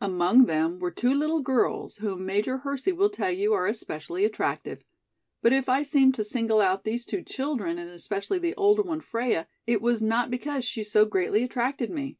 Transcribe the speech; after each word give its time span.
Among 0.00 0.44
them 0.44 0.78
were 0.78 0.92
two 0.92 1.12
little 1.12 1.40
girls, 1.42 1.96
whom 1.96 2.24
Major 2.24 2.58
Hersey 2.58 2.92
will 2.92 3.10
tell 3.10 3.32
you 3.32 3.52
are 3.52 3.66
especially 3.66 4.24
attractive. 4.24 4.84
But 5.42 5.52
if 5.52 5.68
I 5.68 5.82
seemed 5.82 6.14
to 6.14 6.24
single 6.24 6.60
out 6.60 6.84
these 6.84 7.04
two 7.04 7.20
children 7.24 7.78
and 7.80 7.90
especially 7.90 8.38
the 8.38 8.54
older 8.54 8.82
one, 8.82 9.00
Freia, 9.00 9.48
it 9.66 9.82
was 9.82 10.00
not 10.00 10.30
because 10.30 10.64
she 10.64 10.84
so 10.84 11.04
greatly 11.04 11.42
attracted 11.42 11.90
me. 11.90 12.16